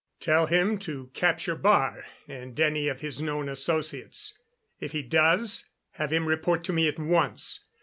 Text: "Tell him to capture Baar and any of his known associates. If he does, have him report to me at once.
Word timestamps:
"Tell 0.19 0.47
him 0.47 0.79
to 0.79 1.11
capture 1.13 1.55
Baar 1.55 2.03
and 2.27 2.59
any 2.59 2.87
of 2.87 3.01
his 3.01 3.21
known 3.21 3.47
associates. 3.47 4.33
If 4.79 4.93
he 4.93 5.03
does, 5.03 5.69
have 5.91 6.11
him 6.11 6.25
report 6.27 6.63
to 6.63 6.73
me 6.73 6.87
at 6.87 6.97
once. 6.97 7.65